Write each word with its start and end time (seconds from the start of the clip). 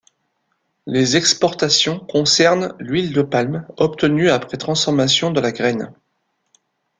Les 0.87 1.15
exportations 1.15 1.99
concernent 1.99 2.73
l'huile 2.79 3.13
de 3.13 3.21
palme, 3.21 3.67
obtenue 3.77 4.31
après 4.31 4.57
transformation 4.57 5.29
de 5.29 5.39
la 5.39 5.51
graine. 5.51 5.93